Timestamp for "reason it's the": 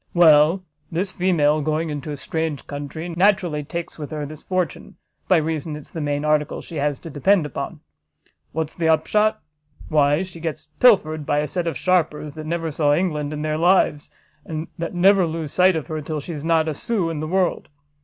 5.37-6.01